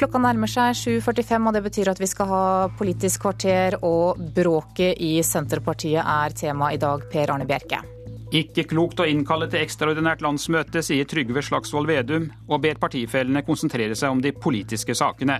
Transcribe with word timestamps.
Klokka 0.00 0.16
nærmer 0.16 0.48
seg 0.48 0.78
7.45, 0.78 1.44
og 1.44 1.52
det 1.52 1.60
betyr 1.66 1.88
at 1.92 1.98
vi 2.00 2.06
skal 2.08 2.28
ha 2.30 2.44
Politisk 2.72 3.20
kvarter, 3.26 3.74
og 3.84 4.16
bråket 4.32 4.96
i 4.96 5.18
Senterpartiet 5.20 6.00
er 6.00 6.32
tema 6.32 6.70
i 6.72 6.78
dag. 6.80 7.04
Per 7.12 7.32
Arne 7.34 7.44
Bjerke. 7.44 7.82
Ikke 8.32 8.64
klokt 8.70 9.02
å 9.02 9.08
innkalle 9.10 9.50
til 9.52 9.60
ekstraordinært 9.60 10.24
landsmøte, 10.24 10.80
sier 10.86 11.04
Trygve 11.04 11.42
Slagsvold 11.44 11.90
Vedum, 11.90 12.30
og 12.48 12.62
ber 12.64 12.80
partifellene 12.80 13.44
konsentrere 13.44 13.98
seg 13.98 14.14
om 14.14 14.22
de 14.24 14.32
politiske 14.32 14.96
sakene. 14.96 15.36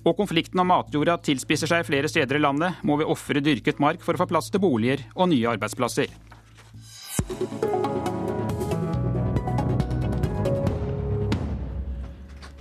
Og 0.00 0.16
konflikten 0.16 0.64
om 0.64 0.72
matjorda 0.72 1.18
tilspisser 1.28 1.68
seg 1.68 1.84
flere 1.90 2.08
steder 2.08 2.38
i 2.38 2.44
landet, 2.46 2.80
må 2.88 2.96
vi 2.96 3.04
ofre 3.04 3.44
dyrket 3.44 3.84
mark 3.84 4.00
for 4.00 4.16
å 4.16 4.22
få 4.22 4.30
plass 4.32 4.48
til 4.48 4.64
boliger 4.64 5.04
og 5.12 5.28
nye 5.34 5.52
arbeidsplasser. 5.58 6.08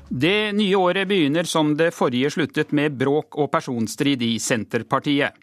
Det 0.10 0.54
nye 0.56 0.76
året 0.80 1.08
begynner 1.08 1.44
som 1.44 1.74
det 1.76 1.90
forrige 1.92 2.30
sluttet, 2.32 2.72
med 2.72 2.96
bråk 2.96 3.36
og 3.36 3.50
personstrid 3.52 4.22
i 4.24 4.38
Senterpartiet. 4.40 5.36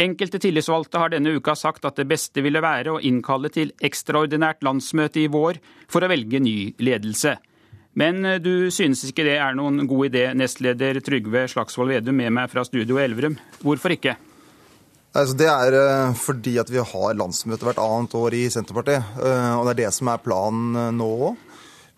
Enkelte 0.00 0.40
tillitsvalgte 0.42 0.98
har 0.98 1.12
denne 1.12 1.34
uka 1.36 1.54
sagt 1.58 1.84
at 1.86 1.98
det 1.98 2.08
beste 2.10 2.42
ville 2.42 2.62
være 2.62 2.94
å 2.94 3.00
innkalle 3.04 3.50
til 3.54 3.70
ekstraordinært 3.84 4.64
landsmøte 4.66 5.22
i 5.22 5.28
vår 5.30 5.60
for 5.90 6.02
å 6.02 6.10
velge 6.10 6.40
ny 6.42 6.72
ledelse. 6.82 7.36
Men 7.98 8.24
eh, 8.24 8.40
du 8.42 8.70
synes 8.74 9.02
ikke 9.06 9.26
det 9.26 9.36
er 9.42 9.54
noen 9.58 9.84
god 9.90 10.10
idé, 10.10 10.24
nestleder 10.34 10.98
Trygve 11.04 11.44
Slagsvold 11.50 11.94
Vedum 11.94 12.18
med 12.18 12.34
meg 12.34 12.50
fra 12.50 12.64
Studio 12.66 12.98
Elverum. 13.02 13.36
Hvorfor 13.62 13.94
ikke? 13.94 14.16
Altså, 15.10 15.34
det 15.38 15.50
er 15.50 15.76
eh, 15.76 16.16
fordi 16.18 16.56
at 16.62 16.70
vi 16.70 16.82
har 16.82 17.18
landsmøte 17.18 17.66
hvert 17.66 17.82
annet 17.82 18.14
år 18.18 18.38
i 18.38 18.44
Senterpartiet. 18.50 19.14
Eh, 19.18 19.52
og 19.58 19.66
det 19.66 19.74
er 19.74 19.80
det 19.84 19.94
som 19.94 20.10
er 20.10 20.22
planen 20.22 20.98
nå 20.98 21.10
òg. 21.30 21.46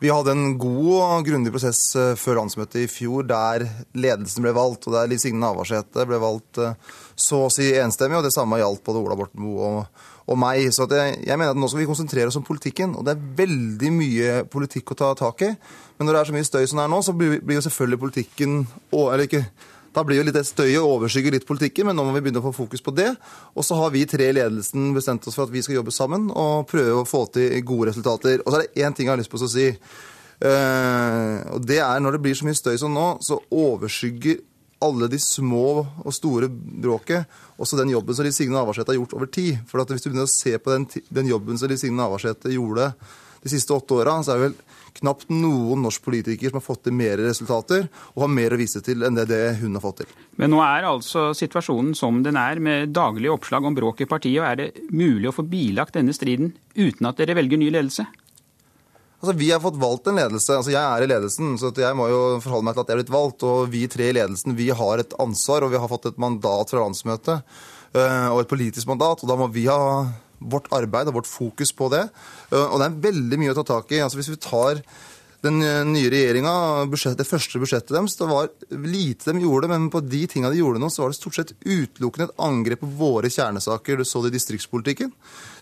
Vi 0.02 0.10
hadde 0.10 0.32
en 0.34 0.56
god 0.58 0.94
og 0.98 1.28
grundig 1.28 1.52
prosess 1.54 1.80
eh, 1.94 2.16
før 2.18 2.40
landsmøtet 2.40 2.80
i 2.80 2.88
fjor, 2.90 3.22
der 3.22 3.62
ledelsen 3.94 4.42
ble 4.42 4.50
valgt, 4.56 4.88
og 4.88 4.96
der 4.96 5.06
Liv 5.06 5.20
Signe 5.22 5.38
Navarsete 5.38 6.06
ble 6.10 6.18
valgt 6.18 6.58
eh, 6.58 6.72
så 7.14 7.44
å 7.44 7.52
si 7.54 7.68
enstemmig. 7.78 8.18
og 8.18 8.26
Det 8.26 8.32
samme 8.34 8.58
gjaldt 8.58 8.82
både 8.82 8.98
Ola 8.98 9.14
Borten 9.20 9.44
Moe 9.44 9.68
og, 9.68 10.00
og, 10.26 10.40
meg. 10.42 10.64
Så 10.74 10.88
jeg, 10.90 11.20
jeg, 11.22 11.36
mener 11.36 11.54
at 11.54 11.60
nå 11.62 11.70
skal 11.70 11.84
vi 11.84 11.86
konsentrere 11.86 12.32
oss 12.32 12.40
om 12.40 12.46
politikken. 12.48 12.96
og 12.98 13.06
Det 13.06 13.14
er 13.14 13.28
veldig 13.44 13.92
mye 13.94 14.40
politikk 14.50 14.90
å 14.90 14.98
ta 15.04 15.12
tak 15.22 15.46
i. 15.46 15.52
Men 16.00 16.10
når 16.10 16.18
det 16.18 16.22
er 16.24 16.32
så 16.32 16.36
mye 16.40 16.50
støy 16.50 16.66
som 16.66 16.82
det 16.82 16.88
er 16.88 16.92
nå, 16.96 17.00
så 17.06 17.14
blir, 17.14 17.38
blir 17.38 17.60
jo 17.60 17.66
selvfølgelig 17.68 18.02
politikken 18.02 18.58
Eller 18.90 19.28
ikke 19.28 19.44
da 19.92 20.04
blir 20.04 20.20
jo 20.20 20.24
litt 20.26 20.38
støyet 20.48 20.80
overskygger 20.80 21.36
litt 21.36 21.48
politikken, 21.48 21.88
men 21.88 21.98
nå 21.98 22.06
må 22.06 22.14
vi 22.16 22.22
begynne 22.24 22.40
å 22.40 22.46
få 22.46 22.54
fokus 22.62 22.84
på 22.84 22.94
det. 22.96 23.10
Og 23.52 23.66
så 23.66 23.76
har 23.76 23.92
vi 23.92 24.06
tre 24.08 24.30
i 24.30 24.36
ledelsen 24.36 24.92
bestemt 24.96 25.26
oss 25.28 25.36
for 25.36 25.46
at 25.46 25.52
vi 25.52 25.62
skal 25.64 25.78
jobbe 25.80 25.92
sammen 25.94 26.30
og 26.30 26.64
prøve 26.70 27.02
å 27.02 27.08
få 27.08 27.26
til 27.34 27.58
gode 27.68 27.90
resultater. 27.90 28.40
Og 28.40 28.48
så 28.48 28.58
er 28.58 28.64
det 28.64 28.86
én 28.86 28.96
ting 28.96 29.08
jeg 29.08 29.14
har 29.14 29.20
lyst 29.20 29.32
på 29.32 29.40
å 29.40 29.50
si. 29.52 29.68
Uh, 30.42 31.38
og 31.54 31.66
det 31.68 31.78
er 31.78 32.00
Når 32.02 32.16
det 32.16 32.22
blir 32.24 32.34
så 32.34 32.48
mye 32.48 32.58
støy 32.58 32.74
som 32.80 32.94
nå, 32.94 33.04
så 33.22 33.38
overskygger 33.52 34.40
alle 34.82 35.06
de 35.06 35.18
små 35.22 35.84
og 36.02 36.14
store 36.14 36.48
bråket 36.50 37.28
også 37.62 37.78
den 37.78 37.92
jobben 37.92 38.16
som 38.16 38.26
Liv 38.26 38.34
Signe 38.34 38.56
Navarsete 38.56 38.90
har 38.90 38.98
gjort 38.98 39.12
over 39.14 39.28
tid. 39.30 39.60
For 39.70 39.84
Hvis 39.84 40.02
du 40.02 40.08
begynner 40.10 40.26
å 40.26 40.32
se 40.32 40.56
på 40.58 40.72
den, 40.72 40.88
den 41.14 41.30
jobben 41.30 41.58
som 41.58 41.70
Liv 41.70 41.78
Signe 41.78 42.00
Navarsete 42.00 42.50
gjorde 42.50 42.90
de 43.42 43.50
siste 43.50 43.74
åtte 43.74 43.98
åra, 43.98 44.20
så 44.22 44.34
er 44.34 44.40
det 44.40 44.48
vel 44.50 44.56
knapt 44.98 45.30
noen 45.32 45.82
norsk 45.82 46.04
politiker 46.04 46.50
som 46.50 46.58
har 46.60 46.64
fått 46.64 46.82
til 46.86 46.96
mer 46.96 47.20
resultater 47.22 47.86
og 48.12 48.24
har 48.26 48.32
mer 48.32 48.54
å 48.54 48.60
vise 48.60 48.82
til 48.84 49.04
enn 49.06 49.16
det, 49.16 49.28
det 49.30 49.58
hun 49.62 49.78
har 49.78 49.84
fått 49.84 50.02
til. 50.02 50.16
Men 50.40 50.52
nå 50.52 50.60
er 50.64 50.88
altså 50.88 51.30
situasjonen 51.36 51.94
som 51.98 52.20
den 52.24 52.38
er, 52.40 52.60
med 52.62 52.92
daglige 52.94 53.32
oppslag 53.32 53.64
om 53.66 53.76
bråk 53.76 54.04
i 54.04 54.10
partiet. 54.10 54.40
og 54.42 54.48
Er 54.50 54.60
det 54.60 54.90
mulig 54.92 55.30
å 55.30 55.36
få 55.36 55.46
bilagt 55.48 55.96
denne 55.98 56.14
striden 56.16 56.52
uten 56.76 57.08
at 57.08 57.20
dere 57.20 57.38
velger 57.38 57.60
ny 57.60 57.70
ledelse? 57.72 58.06
Altså, 59.22 59.36
Vi 59.38 59.50
har 59.52 59.60
fått 59.62 59.78
valgt 59.78 60.06
en 60.10 60.18
ledelse. 60.18 60.56
altså 60.56 60.72
Jeg 60.72 60.82
er 60.82 61.02
i 61.02 61.06
ledelsen, 61.06 61.54
så 61.58 61.70
jeg 61.70 61.94
må 61.96 62.08
jo 62.10 62.40
forholde 62.42 62.66
meg 62.66 62.74
til 62.74 62.82
at 62.82 62.88
jeg 62.88 62.96
er 62.96 63.02
blitt 63.02 63.14
valgt. 63.14 63.44
Og 63.46 63.70
vi 63.70 63.86
tre 63.86 64.10
i 64.10 64.16
ledelsen 64.16 64.56
vi 64.58 64.68
har 64.70 64.98
et 64.98 65.14
ansvar, 65.22 65.62
og 65.62 65.70
vi 65.70 65.78
har 65.78 65.88
fått 65.88 66.10
et 66.10 66.18
mandat 66.18 66.70
fra 66.70 66.82
landsmøtet. 66.82 67.44
Eh, 67.94 68.28
og 68.32 68.40
et 68.42 68.50
politisk 68.50 68.88
mandat. 68.90 69.22
og 69.22 69.28
Da 69.28 69.36
må 69.36 69.46
vi 69.52 69.66
ha 69.70 69.78
vårt 70.50 70.70
arbeid 70.74 71.10
og 71.10 71.20
vårt 71.20 71.30
fokus 71.30 71.74
på 71.76 71.90
det. 71.92 72.06
Eh, 72.50 72.66
og 72.66 72.78
det 72.80 72.88
er 72.88 73.00
veldig 73.08 73.40
mye 73.40 73.54
å 73.54 73.58
ta 73.60 73.66
tak 73.74 73.92
i. 73.94 74.02
Altså 74.02 74.20
Hvis 74.20 74.32
vi 74.32 74.40
tar 74.42 74.82
den 75.42 75.58
eh, 75.66 75.80
nye 75.86 76.10
regjeringa, 76.12 76.52
det 77.18 77.26
første 77.26 77.58
budsjettet 77.58 77.94
deres, 77.94 78.14
det 78.18 78.28
var 78.30 78.50
lite 78.70 79.34
de 79.34 79.42
gjorde, 79.42 79.70
men 79.72 79.88
på 79.90 80.02
de 80.06 80.22
tinga 80.30 80.52
de 80.52 80.60
gjorde 80.60 80.82
nå, 80.82 80.90
så 80.92 81.02
var 81.02 81.12
det 81.12 81.18
stort 81.18 81.38
sett 81.38 81.54
utelukkende 81.64 82.28
et 82.28 82.44
angrep 82.46 82.84
på 82.84 82.90
våre 83.00 83.30
kjernesaker. 83.32 83.98
Du 83.98 84.06
så 84.06 84.22
det 84.22 84.32
i 84.32 84.36
distriktspolitikken. 84.36 85.10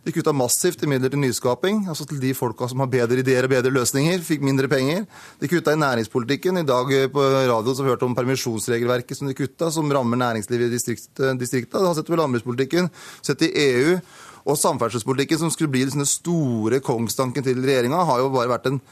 De 0.05 0.13
kutta 0.13 0.33
massivt 0.37 0.85
i 0.85 0.89
midler 0.89 1.13
til 1.13 1.21
nyskaping, 1.21 1.83
altså 1.93 2.07
til 2.09 2.21
de 2.21 2.35
folka 2.37 2.69
som 2.69 2.81
har 2.85 2.93
bedre 2.93 3.21
ideer 3.21 3.49
og 3.49 3.53
bedre 3.53 3.73
løsninger, 3.73 4.21
fikk 4.25 4.45
mindre 4.45 4.69
penger. 4.73 5.05
De 5.41 5.49
kutta 5.49 5.73
i 5.77 5.81
næringspolitikken. 5.81 6.61
I 6.61 6.69
dag 6.69 6.93
eh, 6.97 7.09
på 7.13 7.25
radio 7.39 7.73
så 7.73 7.81
har 7.81 7.89
vi 7.89 7.95
hørt 7.97 8.09
om 8.09 8.17
permisjonsregelverket 8.19 9.17
som 9.17 9.33
de 9.33 9.37
kutta, 9.39 9.73
som 9.73 9.89
rammer 9.93 10.21
næringslivet 10.21 10.69
i 10.69 10.81
distrikta. 10.81 11.81
Det 11.81 11.87
har 11.89 11.97
sett 11.97 12.13
på 12.13 12.21
landbrukspolitikken, 12.21 12.93
sett 13.25 13.49
i 13.49 13.55
EU. 13.65 14.01
Og 14.49 14.59
samferdselspolitikken, 14.59 15.43
som 15.43 15.53
skulle 15.53 15.73
bli 15.73 15.85
den 15.89 16.09
store 16.09 16.81
kongstanken 16.85 17.45
til 17.47 17.61
regjeringa, 17.61 18.05
har 18.09 18.23
jo 18.23 18.33
bare 18.35 18.53
vært 18.57 18.71
en 18.73 18.83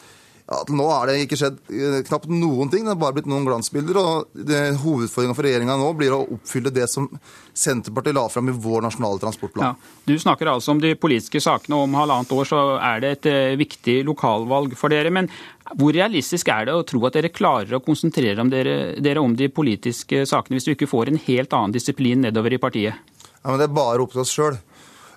ja, 0.48 0.62
Nå 0.72 0.86
har 0.88 1.09
det 1.09 1.19
ikke 1.26 1.36
skjedd 1.36 1.59
eh, 1.69 1.98
knapt 2.09 2.31
noen 2.32 2.70
ting. 2.72 2.86
Det 2.86 2.94
har 2.94 3.00
bare 3.00 3.19
blitt 3.19 3.28
noen 3.28 3.44
glansbilder. 3.44 3.98
og 4.00 4.38
Hovedutfordringa 4.81 5.37
for 5.37 5.44
regjeringa 5.44 5.76
nå 5.76 5.91
blir 5.98 6.14
å 6.16 6.22
oppfylle 6.38 6.72
det 6.72 6.87
som 6.88 7.08
Senterpartiet 7.53 8.16
la 8.16 8.25
fram 8.32 8.48
i 8.48 8.54
vår 8.56 8.87
nasjonale 8.87 9.20
transportplan. 9.20 9.76
Ja, 9.76 10.00
du 10.08 10.14
snakker 10.16 10.48
altså 10.54 10.72
om 10.72 10.81
de 10.81 10.94
politiske 10.97 11.42
sakene. 11.44 11.82
Om 11.84 11.98
halvannet 12.00 12.32
år 12.32 12.48
så 12.48 12.62
er 12.81 13.04
det 13.04 13.12
et 13.19 13.28
uh, 13.28 13.58
viktig 13.60 13.98
lokalvalg 14.08 14.72
for 14.78 14.94
dere. 14.94 15.12
Men 15.12 15.28
hvor 15.76 15.92
realistisk 15.92 16.48
er 16.54 16.70
det 16.70 16.78
å 16.78 16.87
tro 16.88 17.03
at 17.04 17.19
dere 17.19 17.34
klarer 17.34 17.76
å 17.76 17.84
konsentrere 17.84 18.48
dere, 18.48 18.78
dere 19.04 19.20
om 19.20 19.37
de 19.37 19.50
politiske 19.53 20.25
sakene 20.28 20.56
hvis 20.56 20.70
du 20.70 20.72
ikke 20.72 20.88
får 20.88 21.12
en 21.12 21.20
helt 21.28 21.60
annen 21.60 21.76
disiplin 21.76 22.25
nedover 22.25 22.56
i 22.56 22.62
partiet? 22.62 22.97
Ja, 23.42 23.53
men 23.53 23.60
Det 23.60 23.69
er 23.69 23.76
bare 23.76 24.00
opp 24.00 24.16
til 24.16 24.25
oss 24.25 24.32
sjøl. 24.32 24.56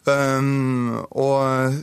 Um, 0.07 1.05
og 1.11 1.73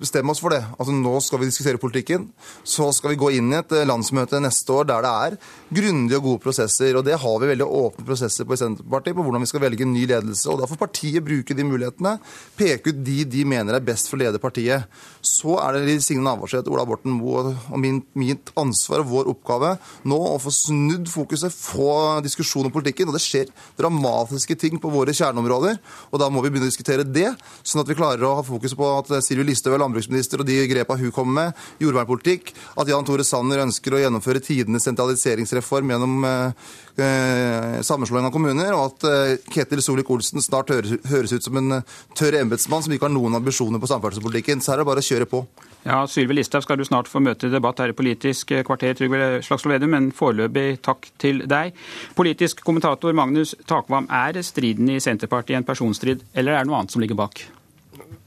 bestemme 0.00 0.32
oss 0.32 0.40
for 0.40 0.54
det. 0.54 0.60
Altså 0.78 0.94
Nå 0.94 1.12
skal 1.24 1.42
vi 1.42 1.48
diskutere 1.50 1.80
politikken. 1.80 2.28
Så 2.64 2.88
skal 2.96 3.12
vi 3.12 3.20
gå 3.20 3.30
inn 3.36 3.50
i 3.52 3.58
et 3.58 3.74
eh, 3.76 3.86
landsmøte 3.88 4.40
neste 4.40 4.72
år 4.72 4.88
der 4.88 5.04
det 5.04 5.10
er 5.10 5.36
grundige 5.80 6.20
og 6.20 6.26
gode 6.28 6.42
prosesser. 6.46 6.96
Og 6.96 7.04
det 7.06 7.18
har 7.20 7.36
vi 7.42 7.50
veldig 7.50 7.66
åpne 7.66 8.06
prosesser 8.08 8.48
på 8.48 8.56
i 8.56 8.60
Senterpartiet, 8.60 9.16
på 9.16 9.24
hvordan 9.26 9.44
vi 9.44 9.50
skal 9.50 9.64
velge 9.64 9.84
en 9.84 9.92
ny 9.94 10.06
ledelse. 10.08 10.48
Og 10.50 10.60
da 10.60 10.68
får 10.70 10.80
partiet 10.80 11.26
bruke 11.26 11.56
de 11.56 11.66
mulighetene, 11.66 12.16
peke 12.58 12.94
ut 12.94 13.02
de 13.04 13.18
de 13.30 13.44
mener 13.48 13.76
er 13.76 13.84
best 13.84 14.10
for 14.10 14.18
å 14.18 14.22
lede 14.24 14.40
partiet. 14.42 14.88
Så 15.24 15.58
er 15.60 15.76
det 15.76 15.98
Signe 16.04 16.24
Navarsete, 16.24 16.72
Ola 16.72 16.86
Borten 16.88 17.14
Moe 17.18 17.52
og 17.52 17.78
min, 17.80 18.00
mitt 18.18 18.52
ansvar 18.60 19.04
og 19.04 19.10
vår 19.12 19.30
oppgave 19.34 19.74
nå 20.08 20.18
å 20.30 20.38
få 20.40 20.52
snudd 20.54 21.08
fokuset, 21.10 21.52
få 21.52 22.20
diskusjon 22.24 22.70
om 22.70 22.74
politikken. 22.74 23.10
Og 23.10 23.18
det 23.18 23.24
skjer 23.24 23.52
dramatiske 23.78 24.56
ting 24.60 24.80
på 24.80 24.92
våre 24.92 25.14
kjerneområder. 25.16 25.80
Og 26.10 26.22
da 26.22 26.30
må 26.32 26.40
vi 26.40 26.52
begynne 26.52 26.68
å 26.68 26.72
diskutere 26.72 27.04
det, 27.06 27.28
sånn 27.62 27.84
at 27.84 27.90
vi 27.90 27.98
klarer 27.98 28.24
å 28.26 28.36
ha 28.40 28.46
fokus 28.46 28.74
på 28.78 28.88
at 28.96 29.12
Sylvi 29.24 29.49
Listhaug 29.50 29.76
er 29.76 29.82
landbruksminister 29.82 30.42
og 30.42 30.48
de 30.48 30.58
grepa 30.70 30.96
hun 31.00 31.14
kommer 31.14 31.36
med, 31.36 31.64
jordvernpolitikk, 31.82 32.52
at 32.80 32.90
Jan 32.90 33.06
Tore 33.06 33.26
Sanner 33.26 33.64
ønsker 33.64 33.94
å 33.94 34.02
gjennomføre 34.02 34.42
tidenes 34.44 34.86
sentraliseringsreform 34.88 35.92
gjennom 35.94 36.24
eh, 36.28 36.68
eh 37.00 37.80
sammenslåing 37.86 38.28
av 38.28 38.34
kommuner, 38.34 38.74
og 38.76 38.90
at 38.90 39.08
eh, 39.08 39.50
Ketil 39.50 39.82
Solvik-Olsen 39.84 40.42
snart 40.44 40.72
høres, 40.72 41.32
ut 41.32 41.44
som 41.44 41.58
en 41.60 41.80
eh, 41.80 41.98
tørr 42.18 42.38
embetsmann 42.42 42.84
som 42.84 42.94
ikke 42.94 43.08
har 43.08 43.14
noen 43.14 43.38
ambisjoner 43.40 43.82
på 43.82 43.90
samferdselspolitikken. 43.90 44.62
Så 44.62 44.72
her 44.72 44.80
er 44.80 44.84
det 44.84 44.90
bare 44.90 45.04
å 45.04 45.08
kjøre 45.10 45.28
på. 45.30 45.44
Ja, 45.86 46.02
Sylvi 46.10 46.36
Listhaug 46.36 46.64
skal 46.66 46.76
du 46.76 46.84
snart 46.84 47.08
få 47.08 47.22
møte 47.24 47.48
i 47.48 47.52
debatt 47.54 47.80
her 47.80 47.94
i 47.94 47.96
Politisk 47.96 48.52
kvarter, 48.68 48.92
Trygve 48.98 49.40
Slagsvold 49.46 49.78
Vedum, 49.78 49.94
men 49.96 50.10
foreløpig 50.16 50.82
takk 50.84 51.08
til 51.20 51.40
deg. 51.48 51.72
Politisk 52.18 52.60
kommentator 52.66 53.16
Magnus 53.16 53.54
Takvam, 53.70 54.10
er 54.10 54.42
striden 54.44 54.92
i 54.92 55.00
Senterpartiet 55.00 55.62
en 55.62 55.68
personstrid, 55.68 56.26
eller 56.34 56.58
er 56.58 56.62
det 56.62 56.70
noe 56.70 56.82
annet 56.82 56.92
som 56.92 57.02
ligger 57.02 57.18
bak? 57.22 57.46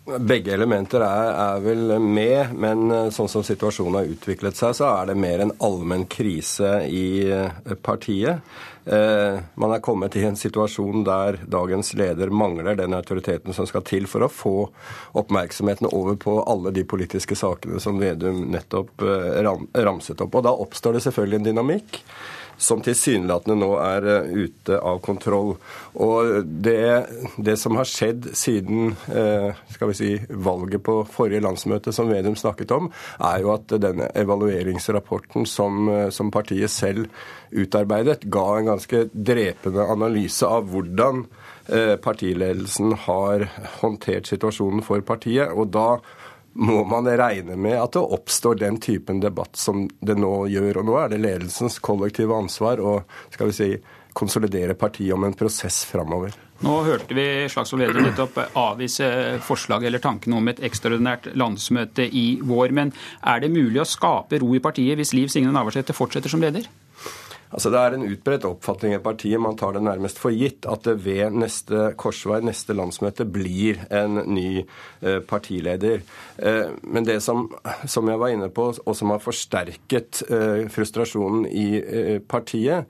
Begge 0.03 0.51
elementer 0.51 0.99
er, 1.05 1.29
er, 1.31 1.61
vel 1.63 1.93
med, 2.03 2.51
men 2.59 2.91
eh, 2.91 3.09
sånn 3.15 3.29
som 3.31 3.45
situasjonen 3.47 4.01
har 4.01 4.11
utviklet 4.11 4.59
seg, 4.59 4.75
så 4.75 4.89
er 4.89 5.09
det 5.09 5.15
mer 5.15 5.39
en 5.39 5.53
allmenn 5.63 6.03
krise 6.11 6.81
i 6.91 7.05
eh, 7.31 7.75
partiet. 7.79 8.43
Eh, 8.85 9.39
man 9.55 9.71
er 9.71 9.79
kommet 9.79 10.15
i 10.19 10.25
en 10.27 10.35
situasjon 10.35 11.05
der 11.07 11.37
dagens 11.47 11.93
leder 11.95 12.33
mangler 12.35 12.75
den 12.75 12.93
autoriteten 12.97 13.55
som 13.55 13.67
skal 13.69 13.85
til 13.87 14.09
for 14.11 14.25
å 14.25 14.31
få 14.31 14.55
oppmerksomheten 15.21 15.87
over 15.93 16.17
på 16.19 16.35
alle 16.43 16.73
de 16.75 16.83
politiske 16.83 17.37
sakene 17.39 17.79
som 17.79 18.01
Vedum 18.01 18.43
nettopp 18.51 19.05
eh, 19.07 19.39
ram, 19.47 19.69
ramset 19.71 20.19
opp. 20.25 20.35
Og 20.35 20.43
da 20.49 20.51
oppstår 20.65 20.97
det 20.97 21.05
selvfølgelig 21.07 21.39
en 21.39 21.47
dynamikk 21.47 22.01
som 22.57 22.81
tilsynelatende 22.83 23.57
nå 23.59 23.69
er 23.81 24.07
eh, 24.09 24.31
ute 24.45 24.79
av 24.79 24.99
kontroll. 25.05 25.55
Og 26.03 26.45
det, 26.45 27.05
det 27.37 27.55
som 27.59 27.77
har 27.79 27.89
skjedd 27.89 28.31
siden 28.37 28.93
eh, 29.11 29.51
skal 29.73 29.91
vi 29.91 29.97
si, 29.97 30.11
valget 30.29 30.83
på 30.85 30.99
forrige 31.11 31.43
landsmøte, 31.45 31.93
som 31.95 32.11
Vedum 32.11 32.37
snakket 32.39 32.73
om, 32.75 32.89
er 33.19 33.43
jo 33.43 33.53
at 33.55 33.75
denne 33.83 34.09
evalueringsrapporten 34.23 35.47
som, 35.49 35.87
eh, 35.89 36.09
som 36.13 36.31
partiet 36.33 36.71
selv 36.73 37.09
utarbeidet, 37.53 38.25
ga 38.33 38.47
en 38.57 38.73
ganske 38.73 39.07
drepende 39.13 39.85
analyse 39.85 40.47
av 40.47 40.69
hvordan 40.73 41.27
partiledelsen 42.03 42.91
har 43.05 43.45
håndtert 43.79 44.27
situasjonen 44.27 44.81
for 44.83 44.99
partiet. 45.07 45.47
og 45.53 45.69
da 45.71 46.01
må 46.53 46.83
man 46.85 47.07
regne 47.07 47.55
med 47.57 47.79
at 47.79 47.95
det 47.95 48.03
oppstår 48.17 48.59
den 48.61 48.79
typen 48.81 49.19
debatt 49.23 49.57
som 49.57 49.87
det 50.01 50.15
nå 50.19 50.45
gjør. 50.51 50.81
Og 50.81 50.87
nå 50.89 50.97
er 51.01 51.13
det 51.13 51.21
ledelsens 51.23 51.79
kollektive 51.83 52.35
ansvar 52.37 52.81
å 52.81 52.99
skal 53.33 53.49
vi 53.49 53.57
si, 53.57 53.69
konsolidere 54.13 54.75
partiet 54.77 55.13
om 55.15 55.23
en 55.25 55.33
prosess 55.33 55.83
framover. 55.89 56.35
Nå 56.63 56.75
hørte 56.85 57.15
vi 57.17 57.25
Slagsvold 57.49 57.81
Vedum 57.83 58.05
nettopp 58.05 58.37
avvise 58.53 59.07
forslaget 59.43 59.89
eller 59.89 60.03
tanken 60.03 60.35
om 60.37 60.47
et 60.47 60.61
ekstraordinært 60.63 61.31
landsmøte 61.35 62.05
i 62.05 62.37
vår. 62.45 62.71
Men 62.77 62.93
er 63.19 63.41
det 63.43 63.51
mulig 63.51 63.81
å 63.81 63.89
skape 63.89 64.39
ro 64.43 64.53
i 64.55 64.61
partiet 64.63 64.99
hvis 64.99 65.15
Liv 65.17 65.33
Signe 65.33 65.51
Navarsete 65.51 65.97
fortsetter 65.97 66.31
som 66.31 66.43
leder? 66.45 66.69
Altså 67.53 67.69
Det 67.69 67.79
er 67.79 67.95
en 67.95 68.05
utbredt 68.07 68.45
oppfatning 68.49 68.95
i 68.95 69.01
partiet, 69.03 69.41
man 69.41 69.57
tar 69.57 69.75
det 69.75 69.83
nærmest 69.85 70.17
for 70.21 70.33
gitt, 70.33 70.65
at 70.69 70.87
det 70.87 70.95
ved 71.05 71.35
neste 71.37 71.91
korsvei, 71.99 72.39
neste 72.45 72.73
landsmøte, 72.73 73.27
blir 73.29 73.83
en 73.93 74.23
ny 74.33 74.63
eh, 74.63 75.19
partileder. 75.29 76.01
Eh, 76.37 76.73
men 76.81 77.05
det 77.05 77.19
som, 77.21 77.45
som, 77.85 78.09
jeg 78.09 78.21
var 78.21 78.33
inne 78.33 78.49
på, 78.53 78.71
og 78.73 78.97
som 78.97 79.13
har 79.13 79.21
forsterket 79.21 80.23
eh, 80.29 80.65
frustrasjonen 80.73 81.45
i 81.49 82.19
partiet, 82.29 82.89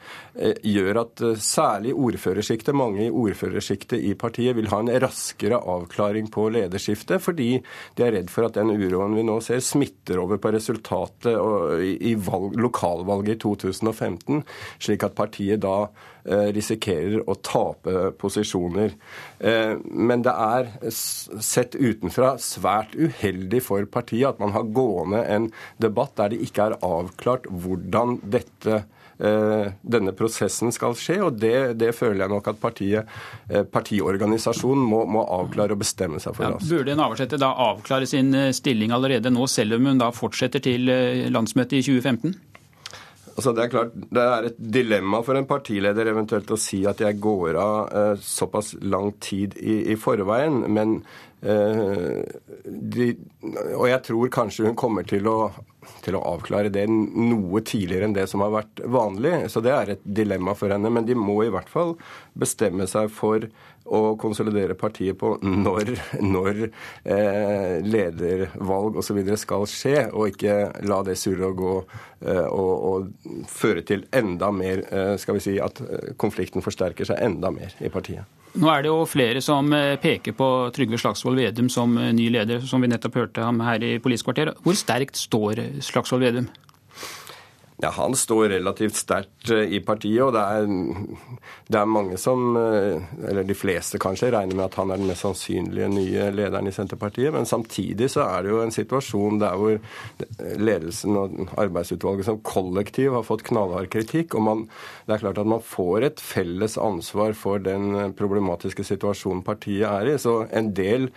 gjør 0.63 0.97
at 1.03 1.21
særlig 1.43 1.93
ordførersjiktet, 1.93 2.73
mange 2.75 3.03
i 3.05 3.11
ordførersjiktet 3.11 4.01
i 4.01 4.13
partiet, 4.19 4.55
vil 4.57 4.69
ha 4.71 4.79
en 4.81 4.91
raskere 5.03 5.59
avklaring 5.59 6.29
på 6.33 6.47
lederskiftet, 6.55 7.21
fordi 7.21 7.49
de 7.97 8.05
er 8.05 8.15
redd 8.17 8.31
for 8.33 8.47
at 8.47 8.57
den 8.57 8.71
uroen 8.73 9.17
vi 9.17 9.25
nå 9.27 9.37
ser, 9.45 9.61
smitter 9.63 10.21
over 10.23 10.39
på 10.41 10.53
resultatet 10.55 11.35
i 11.83 12.15
valg, 12.17 12.57
lokalvalget 12.63 13.35
i 13.35 13.41
2015 13.43 14.41
slik 14.81 15.03
at 15.05 15.15
partiet 15.17 15.61
da 15.63 15.87
eh, 16.25 16.49
risikerer 16.55 17.23
å 17.29 17.35
tape 17.43 18.13
posisjoner. 18.19 18.95
Eh, 19.39 19.75
men 19.83 20.25
det 20.25 20.33
er 20.33 20.71
sett 20.93 21.77
utenfra 21.77 22.35
svært 22.41 22.95
uheldig 22.95 23.63
for 23.65 23.87
partiet 23.91 24.33
at 24.33 24.41
man 24.43 24.55
har 24.55 24.67
gående 24.75 25.23
en 25.25 25.51
debatt 25.81 26.17
der 26.19 26.33
det 26.33 26.43
ikke 26.47 26.69
er 26.69 26.79
avklart 26.83 27.47
hvordan 27.49 28.19
dette 28.23 28.83
eh, 29.19 29.73
denne 29.81 30.13
prosessen 30.17 30.73
skal 30.75 30.95
skje, 30.99 31.19
og 31.25 31.37
det, 31.41 31.75
det 31.81 31.91
føler 31.95 32.25
jeg 32.25 32.33
nok 32.33 32.49
at 32.53 32.61
partiet, 32.61 33.11
partiorganisasjonen 33.73 34.87
må, 34.87 35.03
må, 35.09 35.25
avklare 35.35 35.75
og 35.75 35.83
bestemme 35.83 36.21
seg 36.23 36.37
for. 36.37 36.55
Ja, 36.55 36.71
burde 36.71 36.97
Navarsete 36.99 37.39
da 37.41 37.51
avklare 37.69 38.09
sin 38.09 38.33
stilling 38.55 38.95
allerede 38.95 39.31
nå, 39.33 39.47
selv 39.51 39.77
om 39.77 39.91
hun 39.91 40.01
da 40.01 40.09
fortsetter 40.15 40.63
til 40.63 40.89
landsmøtet 41.33 41.81
i 41.81 41.85
2015? 41.91 42.52
Altså 43.33 43.53
Det 43.55 43.63
er 43.63 43.71
klart, 43.73 43.93
det 44.13 44.23
er 44.23 44.47
et 44.49 44.57
dilemma 44.77 45.23
for 45.25 45.37
en 45.37 45.47
partileder 45.49 46.11
eventuelt 46.11 46.51
å 46.53 46.59
si 46.59 46.83
at 46.89 47.01
jeg 47.01 47.17
går 47.23 47.57
av 47.57 47.77
eh, 47.89 48.15
såpass 48.21 48.75
lang 48.81 49.13
tid 49.23 49.57
i, 49.57 49.79
i 49.93 49.97
forveien. 49.97 50.61
Men 50.69 50.99
de, 51.43 53.07
Og 53.75 53.87
jeg 53.89 53.99
tror 54.07 54.29
kanskje 54.31 54.69
hun 54.69 54.77
kommer 54.79 55.03
til 55.03 55.27
å, 55.27 55.49
til 56.05 56.15
å, 56.15 56.21
avklare 56.33 56.71
det 56.71 56.85
noe 56.87 57.59
tidligere 57.67 58.07
enn 58.07 58.15
det 58.15 58.29
som 58.31 58.45
har 58.45 58.53
vært 58.53 58.79
vanlig. 58.87 59.33
Så 59.51 59.59
det 59.65 59.73
er 59.75 59.93
et 59.95 60.05
dilemma 60.07 60.55
for 60.55 60.71
henne. 60.71 60.91
Men 60.93 61.07
de 61.09 61.17
må 61.19 61.41
i 61.43 61.51
hvert 61.51 61.71
fall 61.71 61.97
bestemme 62.39 62.87
seg 62.87 63.11
for 63.11 63.49
å 63.83 64.15
konsolidere 64.19 64.75
partiet 64.79 65.17
på 65.19 65.35
når, 65.43 65.93
når 66.33 66.61
eh, 66.63 67.79
ledervalg 67.83 68.99
osv. 69.01 69.19
skal 69.39 69.67
skje, 69.69 69.97
og 70.11 70.31
ikke 70.33 70.85
la 70.87 71.01
det 71.07 71.17
surre 71.19 71.49
og 71.49 71.59
gå 71.59 71.73
eh, 71.81 72.47
og, 72.47 72.73
og, 72.89 73.43
føre 73.51 73.83
til 73.87 74.05
enda 74.13 74.51
mer 74.55 74.85
eh, 74.87 75.15
Skal 75.19 75.37
vi 75.37 75.43
si 75.43 75.57
at 75.61 75.81
eh, 75.83 76.13
konflikten 76.19 76.63
forsterker 76.63 77.07
seg 77.07 77.21
enda 77.23 77.51
mer 77.53 77.75
i 77.83 77.91
partiet. 77.93 78.42
Nå 78.53 78.69
er 78.69 78.83
det 78.85 78.91
jo 78.91 79.05
flere 79.09 79.41
som 79.41 79.71
eh, 79.73 79.95
peker 80.01 80.35
på 80.37 80.47
Trygve 80.75 80.99
Slagsvold 81.01 81.39
Vedum 81.41 81.71
som 81.73 81.95
eh, 81.97 82.11
ny 82.13 82.27
leder, 82.33 82.61
som 82.69 82.83
vi 82.83 82.89
nettopp 82.91 83.17
hørte 83.17 83.45
ham 83.45 83.63
her 83.65 83.81
i 83.81 83.95
Politisk 84.03 84.29
kvarter. 84.29 84.53
Hvor 84.61 84.77
sterkt 84.77 85.17
står 85.17 85.63
Slagsvold 85.81 86.27
Vedum? 86.27 86.51
Ja, 87.83 87.89
Han 87.91 88.15
står 88.15 88.49
relativt 88.49 88.95
sterkt 88.95 89.49
eh, 89.51 89.73
i 89.75 89.79
partiet, 89.83 90.21
og 90.23 90.31
det 90.31 90.39
er, 90.39 90.69
det 91.67 91.79
er, 91.81 91.89
mange 91.89 92.15
som, 92.21 92.55
eh, 92.55 93.03
eller 93.27 93.43
de 93.43 93.57
fleste 93.57 93.99
kanskje, 93.99 94.29
regner 94.31 94.55
med 94.55 94.69
at 94.69 94.77
han 94.79 94.93
er 94.93 95.01
den 95.01 95.09
mest 95.09 95.25
sannsynlige 95.25 95.89
nye 95.91 96.29
lederen 96.31 96.69
i 96.69 96.73
Senterpartiet. 96.75 97.33
Men 97.35 97.49
samtidig 97.49 98.07
så 98.13 98.23
er 98.23 98.45
det 98.45 98.53
jo 98.53 98.61
en 98.63 98.71
situasjon 98.71 99.41
der 99.43 99.59
hvor 99.59 99.75
ledelsen 100.63 101.19
og 101.19 101.35
arbeidsutvalget 101.59 102.29
som 102.29 102.39
kollektiv 102.47 103.17
har 103.17 103.27
fått 103.27 103.43
knallhard 103.51 103.91
kritikk. 103.91 104.39
og 104.39 104.47
man, 104.47 104.65
Det 105.05 105.17
er 105.17 105.25
klart 105.25 105.43
at 105.43 105.53
man 105.57 105.67
får 105.67 106.07
et 106.07 106.23
felles 106.23 106.79
ansvar 106.79 107.35
for 107.35 107.59
den 107.59 108.15
problematiske 108.15 108.87
situasjonen 108.87 109.43
partiet 109.43 109.89
er 109.91 110.13
i. 110.13 110.17
Så 110.17 110.45
en 110.55 110.71
del 110.71 111.11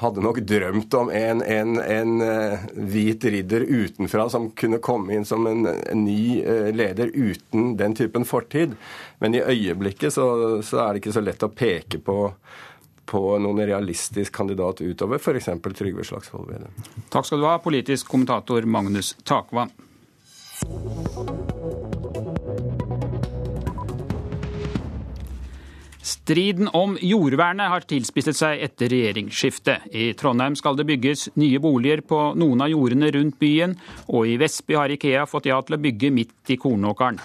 hadde 0.00 0.22
nok 0.24 0.40
drømt 0.42 0.94
om 0.98 1.10
en, 1.14 1.42
en, 1.42 1.76
en 1.78 2.14
uh, 2.22 2.66
hvit 2.74 3.24
ridder 3.24 3.66
utenfra 3.68 4.26
som 4.30 4.50
kunne 4.58 4.80
komme 4.82 5.14
inn 5.14 5.26
som 5.28 5.46
en, 5.46 5.66
en 5.70 6.04
ny 6.04 6.42
uh, 6.42 6.70
leder 6.74 7.12
uten 7.14 7.76
den 7.78 7.94
typen 7.94 8.26
fortid. 8.26 8.74
Men 9.22 9.38
i 9.38 9.42
øyeblikket 9.42 10.16
så, 10.16 10.26
så, 10.62 10.82
er 10.82 10.92
det 10.94 11.04
ikke 11.04 11.14
så 11.14 11.22
lett 11.22 11.46
å 11.46 11.52
peke 11.54 12.02
på, 12.02 12.18
på 13.06 13.22
noen 13.38 13.62
realistisk 13.66 14.34
kandidat 14.34 14.82
utover 14.82 15.22
f.eks. 15.22 15.52
Trygve 15.70 16.06
Slagsvold 16.06 16.50
Vedum. 16.50 16.84
Takk 17.14 17.30
skal 17.30 17.44
du 17.44 17.48
ha, 17.48 17.58
politisk 17.62 18.10
kommentator 18.10 18.66
Magnus 18.66 19.14
Takvam. 19.22 19.70
Striden 26.24 26.70
om 26.72 26.94
jordvernet 27.04 27.68
har 27.68 27.84
tilspisset 27.84 28.38
seg 28.38 28.62
etter 28.64 28.88
regjeringsskiftet. 28.88 29.90
I 29.92 30.06
Trondheim 30.16 30.54
skal 30.56 30.78
det 30.78 30.86
bygges 30.88 31.26
nye 31.36 31.58
boliger 31.60 32.00
på 32.00 32.20
noen 32.40 32.62
av 32.64 32.70
jordene 32.72 33.10
rundt 33.12 33.36
byen, 33.36 33.74
og 34.08 34.30
i 34.32 34.38
Vestby 34.40 34.78
har 34.78 34.94
Ikea 34.94 35.26
fått 35.28 35.50
ja 35.50 35.58
til 35.60 35.76
å 35.76 35.80
bygge 35.84 36.08
midt 36.16 36.52
i 36.54 36.56
kornåkeren. 36.56 37.18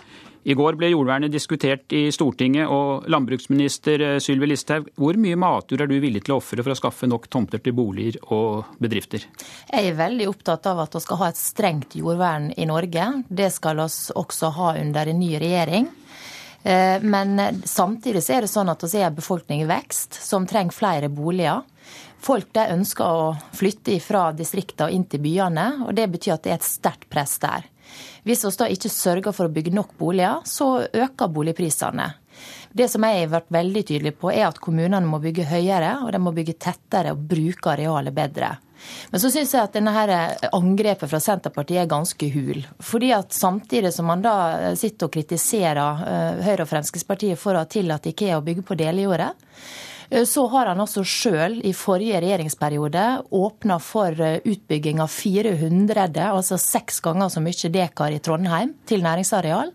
I 0.44 0.58
går 0.60 0.76
ble 0.82 0.90
jordvernet 0.92 1.32
diskutert 1.32 1.96
i 1.96 2.10
Stortinget, 2.12 2.68
og 2.68 3.08
landbruksminister 3.08 4.04
Sylvi 4.20 4.50
Listhaug, 4.52 4.92
hvor 5.00 5.16
mye 5.16 5.40
matjord 5.40 5.86
er 5.86 5.88
du 5.88 5.96
villig 6.04 6.26
til 6.26 6.36
å 6.36 6.42
ofre 6.42 6.60
for 6.60 6.76
å 6.76 6.80
skaffe 6.82 7.08
nok 7.08 7.30
tomter 7.32 7.64
til 7.64 7.78
boliger 7.80 8.20
og 8.36 8.76
bedrifter? 8.84 9.30
Jeg 9.72 9.94
er 9.94 9.96
veldig 9.96 10.28
opptatt 10.28 10.68
av 10.74 10.84
at 10.84 11.00
vi 11.00 11.06
skal 11.08 11.22
ha 11.24 11.32
et 11.32 11.40
strengt 11.40 11.96
jordvern 11.96 12.52
i 12.52 12.68
Norge. 12.68 13.08
Det 13.32 13.48
skal 13.56 13.80
vi 13.80 13.88
også 14.26 14.52
ha 14.60 14.76
under 14.84 15.14
en 15.14 15.24
ny 15.24 15.32
regjering. 15.40 15.88
Eh, 16.64 17.02
men 17.02 17.62
samtidig 17.64 18.24
så 18.24 18.36
er 18.36 18.46
det 18.46 18.52
sånn 18.52 18.72
at 18.72 18.84
vi 18.84 19.00
er 19.00 19.10
en 19.10 19.18
befolkning 19.18 19.64
i 19.64 19.70
vekst 19.70 20.20
som 20.24 20.48
trenger 20.50 20.76
flere 20.76 21.10
boliger. 21.12 21.64
Folk 22.20 22.52
de 22.56 22.66
ønsker 22.74 23.06
å 23.06 23.28
flytte 23.56 23.96
fra 24.04 24.30
distriktene 24.36 24.90
og 24.90 24.96
inn 24.96 25.06
til 25.08 25.24
byene, 25.24 25.68
og 25.88 25.94
det 25.96 26.10
betyr 26.12 26.36
at 26.36 26.44
det 26.44 26.52
er 26.52 26.60
et 26.60 26.68
sterkt 26.68 27.08
press 27.12 27.38
der. 27.40 27.70
Hvis 28.28 28.44
vi 28.46 28.52
da 28.60 28.68
ikke 28.70 28.92
sørger 28.92 29.34
for 29.34 29.48
å 29.48 29.54
bygge 29.54 29.74
nok 29.74 29.96
boliger, 29.98 30.44
så 30.46 30.84
øker 30.84 31.32
boligprisene. 31.32 32.10
Det 32.70 32.86
som 32.92 33.04
jeg 33.08 33.24
har 33.24 33.32
vært 33.32 33.54
veldig 33.56 33.84
tydelig 33.88 34.14
på, 34.20 34.30
er 34.32 34.50
at 34.50 34.60
kommunene 34.62 35.08
må 35.08 35.22
bygge 35.24 35.48
høyere, 35.50 35.96
og 36.04 36.12
de 36.14 36.22
må 36.22 36.36
bygge 36.36 36.60
tettere 36.62 37.16
og 37.16 37.24
bruke 37.32 37.72
arealet 37.72 38.16
bedre. 38.16 38.52
Men 39.12 39.22
så 39.22 39.32
syns 39.34 39.54
jeg 39.56 39.64
at 39.64 39.76
denne 39.76 39.94
her 39.96 40.14
angrepet 40.56 41.10
fra 41.12 41.22
Senterpartiet 41.24 41.84
er 41.84 41.92
ganske 41.92 42.32
hul. 42.34 42.64
Fordi 42.84 43.14
at 43.16 43.36
samtidig 43.36 43.94
som 43.96 44.10
man 44.10 44.24
da 44.26 44.36
sitter 44.80 45.10
og 45.10 45.14
kritiserer 45.14 46.04
eh, 46.08 46.42
Høyre 46.46 46.66
og 46.66 46.72
Fremskrittspartiet 46.72 47.40
for 47.40 47.56
å 47.56 47.64
ha 47.64 47.70
tillatt 47.70 48.10
Ikea 48.10 48.40
å 48.40 48.46
bygge 48.46 48.66
på 48.68 48.78
delejordet, 48.80 49.32
eh, 50.10 50.26
så 50.30 50.46
har 50.54 50.72
han 50.72 50.84
også 50.84 51.04
sjøl 51.08 51.60
i 51.66 51.74
forrige 51.78 52.22
regjeringsperiode 52.24 53.06
åpna 53.40 53.80
for 53.84 54.24
eh, 54.26 54.40
utbygging 54.44 55.02
av 55.04 55.12
400, 55.14 56.30
altså 56.30 56.60
seks 56.62 57.02
ganger 57.06 57.34
så 57.34 57.44
mye 57.44 57.74
dekar 57.74 58.16
i 58.16 58.22
Trondheim, 58.24 58.76
til 58.90 59.06
næringsareal 59.06 59.74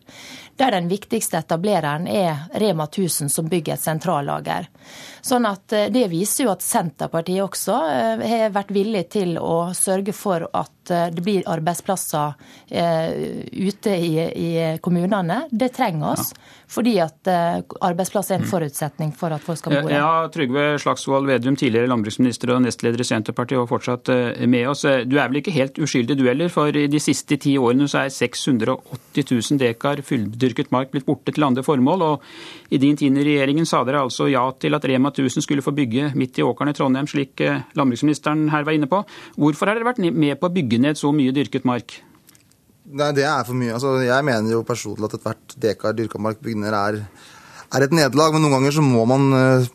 der 0.56 0.70
den 0.70 0.88
viktigste 0.88 1.40
etablereren 1.40 2.06
er 2.06 2.46
Rema 2.54 2.86
1000, 2.86 3.28
som 3.28 3.48
bygger 3.50 3.74
et 3.74 3.82
sentrallager. 3.82 4.68
Sånn 5.24 5.46
at 5.48 5.72
eh, 5.72 5.88
Det 5.92 6.06
viser 6.12 6.46
jo 6.46 6.52
at 6.52 6.64
Senterpartiet 6.64 7.42
også 7.44 7.78
eh, 7.90 8.24
har 8.28 8.54
vært 8.54 8.74
villig 8.74 9.06
til 9.14 9.38
å 9.40 9.72
sørge 9.74 10.12
for 10.16 10.46
at 10.52 10.92
eh, 10.92 11.08
det 11.14 11.24
blir 11.24 11.48
arbeidsplasser 11.48 12.34
ute 12.74 13.92
i, 13.92 14.12
i 14.18 14.48
kommunene. 14.82 15.44
Det 15.50 15.68
trenger 15.76 16.14
oss. 16.14 16.32
Fordi 16.74 16.94
at 17.02 17.28
arbeidsplasser 17.28 18.34
er 18.34 18.40
en 18.40 18.46
mm. 18.46 18.50
forutsetning 18.50 19.12
for 19.14 19.34
at 19.34 19.44
folk 19.44 19.60
skal 19.60 19.74
bo 19.76 19.82
der. 19.86 19.94
Ja, 20.00 20.26
Trygve 20.32 20.64
Slagsvold 20.82 21.28
Vedum, 21.28 21.58
tidligere 21.60 21.90
landbruksminister 21.92 22.54
og 22.56 22.64
nestleder 22.64 23.04
i 23.04 23.06
Senterpartiet, 23.06 23.60
var 23.60 23.68
fortsatt 23.70 24.10
med 24.50 24.66
oss. 24.72 24.82
Du 25.06 25.14
er 25.20 25.30
vel 25.30 25.38
ikke 25.42 25.54
helt 25.54 25.78
uskyldig 25.78 26.16
du 26.18 26.24
heller, 26.26 26.50
for 26.52 26.74
i 26.74 26.88
de 26.90 27.02
siste 27.02 27.38
ti 27.40 27.54
årene 27.60 27.86
så 27.90 28.02
er 28.02 28.14
680 28.16 29.28
000 29.30 29.60
dekar 29.62 30.02
fulldyrket 30.44 30.72
mark 30.72 30.92
blitt 30.92 31.06
borte 31.06 31.32
til 31.32 31.44
andre 31.44 31.64
formål. 31.64 32.02
og 32.02 32.22
I 32.70 32.78
din 32.78 32.96
tid 32.96 33.16
i 33.16 33.24
regjeringen 33.24 33.66
sa 33.66 33.84
dere 33.84 34.02
altså 34.04 34.28
ja 34.30 34.44
til 34.58 34.74
at 34.74 34.84
Rema 34.84 35.10
1000 35.10 35.42
skulle 35.42 35.62
få 35.62 35.74
bygge 35.74 36.12
midt 36.14 36.38
i 36.38 36.42
åkeren 36.42 36.70
i 36.70 36.74
Trondheim, 36.74 37.06
slik 37.06 37.40
eh, 37.40 37.62
landbruksministeren 37.74 38.50
her 38.50 38.64
var 38.64 38.72
inne 38.72 38.86
på. 38.90 39.04
Hvorfor 39.36 39.66
har 39.68 39.78
dere 39.78 39.88
vært 39.88 40.02
med 40.12 40.38
på 40.38 40.48
å 40.48 40.54
bygge 40.54 40.80
ned 40.80 40.96
så 40.96 41.12
mye 41.12 41.32
dyrket 41.32 41.64
mark? 41.64 42.00
Nei, 42.84 43.12
Det 43.12 43.24
er 43.24 43.44
for 43.44 43.54
mye. 43.54 43.72
Altså, 43.72 43.96
jeg 44.04 44.24
mener 44.24 44.52
jo 44.52 44.64
personlig 44.64 45.08
at 45.08 45.16
ethvert 45.18 45.56
dekar 45.56 45.96
dyrka 45.96 46.20
mark 46.20 46.40
bygner 46.40 46.74
er, 46.76 47.00
er 47.74 47.82
et 47.82 47.94
nederlag, 47.96 48.34
men 48.34 48.44
noen 48.44 48.58
ganger 48.58 48.76
så 48.76 48.84
må 48.84 49.06
man 49.08 49.32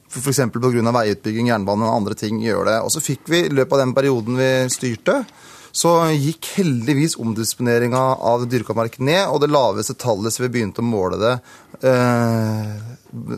f.eks. 0.08 0.44
pga. 0.54 0.92
veiutbygging, 0.94 1.50
jernbane 1.50 1.88
og 1.88 1.96
andre 1.96 2.16
ting 2.16 2.38
gjøre 2.44 2.70
det. 2.70 2.78
Og 2.86 2.94
så 2.94 3.02
fikk 3.02 3.26
vi 3.28 3.48
i 3.48 3.50
løpet 3.50 3.74
av 3.74 3.82
den 3.82 3.96
perioden 3.98 4.38
vi 4.38 4.52
styrte, 4.70 5.24
så 5.72 5.94
gikk 6.14 6.52
heldigvis 6.58 7.18
omdisponeringa 7.22 8.02
av 8.16 8.46
dyrka 8.50 8.76
mark 8.78 8.98
ned, 9.00 9.28
og 9.30 9.42
det 9.44 9.52
laveste 9.52 9.98
tallet 10.00 10.34
som 10.34 10.46
vi 10.46 10.52
begynte 10.54 10.84
å 10.84 10.88
måle 10.88 11.20
det 11.22 11.36
eh, 11.86 12.74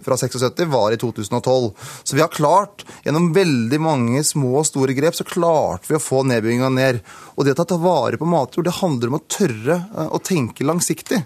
fra 0.05 0.17
76, 0.17 0.63
var 0.71 0.95
i 0.95 0.99
2012. 1.01 1.71
Så 2.03 2.15
vi 2.15 2.23
har 2.23 2.31
klart, 2.31 2.85
gjennom 3.05 3.31
veldig 3.35 3.81
mange 3.83 4.23
små 4.27 4.57
og 4.61 4.69
store 4.69 4.95
grep, 4.97 5.17
så 5.17 5.27
klarte 5.27 5.91
vi 5.91 5.99
å 5.99 6.03
få 6.03 6.23
nedbygginga 6.27 6.71
ned. 6.75 7.03
Og 7.35 7.45
det 7.45 7.57
å 7.57 7.67
ta 7.67 7.79
vare 7.81 8.19
på 8.19 8.29
matjord, 8.29 8.67
det 8.67 8.79
handler 8.79 9.11
om 9.11 9.19
å 9.19 9.25
tørre 9.27 9.77
eh, 9.83 10.09
å 10.11 10.23
tenke 10.23 10.67
langsiktig. 10.67 11.23